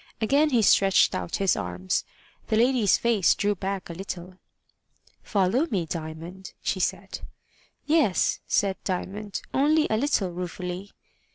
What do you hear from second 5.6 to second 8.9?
me, Diamond," she said. "Yes," said